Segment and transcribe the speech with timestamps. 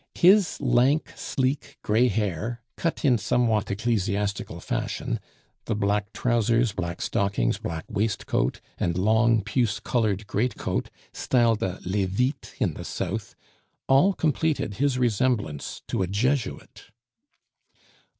[0.15, 5.19] His lank, sleek gray hair, cut in somewhat ecclesiastical fashion;
[5.65, 12.55] the black trousers, black stockings, black waistcoat, and long puce colored greatcoat (styled a levite
[12.57, 13.35] in the south),
[13.87, 16.85] all completed his resemblance to a Jesuit.